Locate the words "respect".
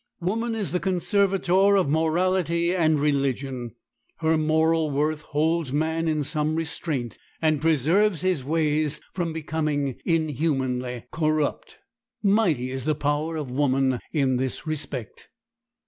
14.65-15.29